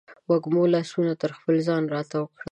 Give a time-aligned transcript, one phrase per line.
[0.29, 2.39] وږمو لاسونه تر خپل ځان راتاو کړل